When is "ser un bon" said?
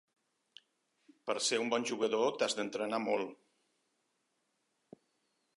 1.49-1.85